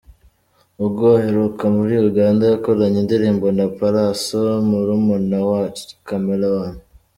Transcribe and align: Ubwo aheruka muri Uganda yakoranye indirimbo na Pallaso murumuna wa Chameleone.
Ubwo 0.83 1.03
aheruka 1.19 1.63
muri 1.77 1.93
Uganda 2.09 2.43
yakoranye 2.51 2.97
indirimbo 3.03 3.45
na 3.57 3.65
Pallaso 3.77 4.39
murumuna 4.69 5.37
wa 5.49 5.61
Chameleone. 6.07 6.79